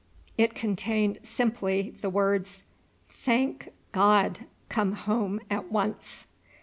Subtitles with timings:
[0.35, 2.63] It contained simply the words,
[3.07, 4.47] "Thank God!
[4.67, 6.25] Come home at once."